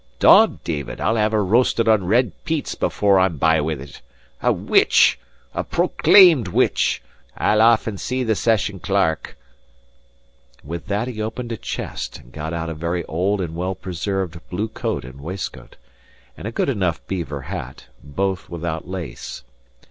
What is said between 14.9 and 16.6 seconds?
and waistcoat, and a